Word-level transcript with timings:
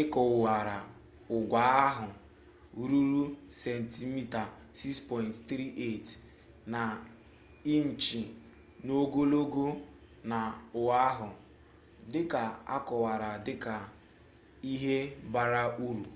ekowara 0.00 0.76
ugwu 1.36 1.58
ahụ 1.86 2.08
ruru 2.90 3.22
sentimita 3.60 4.42
6.34 4.80 6.08
na 6.72 6.82
inchi 7.76 8.20
n'ogologo 8.84 9.66
na 10.30 10.38
oahu 10.80 11.28
dịka 12.12 12.42
akọwara 12.76 13.30
dịka 13.46 13.74
'ihe 13.90 14.98
bara 15.32 15.62
uru' 15.86 16.06